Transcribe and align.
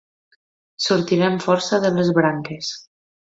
Sortiré 0.85 1.27
amb 1.27 1.45
força 1.49 1.81
de 1.85 1.93
les 1.99 2.11
branques. 2.21 2.73